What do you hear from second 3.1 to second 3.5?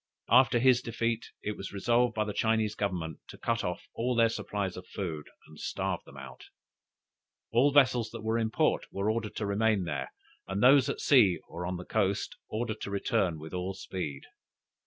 to